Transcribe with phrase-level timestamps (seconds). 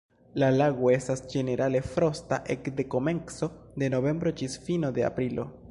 [0.43, 3.53] La lago estas ĝenerale frosta ekde komenco
[3.83, 5.51] de novembro ĝis fino de aprilo.